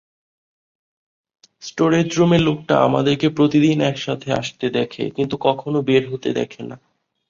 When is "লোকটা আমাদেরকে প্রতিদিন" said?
2.41-3.77